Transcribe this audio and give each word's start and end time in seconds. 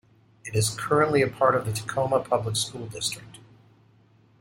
It 0.43 0.55
is 0.55 0.71
currently 0.71 1.21
a 1.21 1.27
part 1.29 1.53
of 1.53 1.67
the 1.67 1.71
Tacoma 1.71 2.21
Public 2.21 2.55
School 2.55 2.87
District. 2.87 3.37